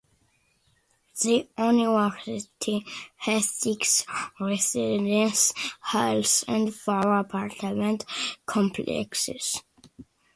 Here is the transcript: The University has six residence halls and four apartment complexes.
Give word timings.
The 1.21 1.47
University 1.59 2.83
has 3.17 3.51
six 3.51 4.03
residence 4.39 5.53
halls 5.79 6.43
and 6.47 6.73
four 6.73 7.19
apartment 7.19 8.05
complexes. 8.47 9.61